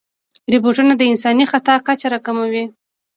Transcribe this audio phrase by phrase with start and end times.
[0.51, 2.65] روبوټونه د انساني خطا کچه راکموي.